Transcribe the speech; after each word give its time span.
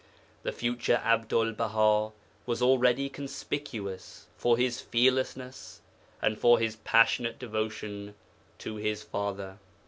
The 0.41 0.51
future 0.51 0.99
Abdul 1.05 1.51
Baha 1.53 2.11
was 2.47 2.59
already 2.59 3.07
conspicuous 3.07 4.25
for 4.35 4.57
his 4.57 4.81
fearlessness 4.81 5.81
and 6.23 6.39
for 6.39 6.57
his 6.57 6.77
passionate 6.77 7.37
devotion 7.37 8.15
to 8.57 8.77
his 8.77 9.03
father. 9.03 9.59